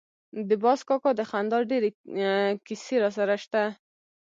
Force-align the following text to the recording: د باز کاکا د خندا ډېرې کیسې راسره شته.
د 0.49 0.51
باز 0.63 0.79
کاکا 0.87 1.11
د 1.15 1.21
خندا 1.29 1.59
ډېرې 1.71 1.89
کیسې 2.65 2.95
راسره 3.03 3.35
شته. 3.43 3.61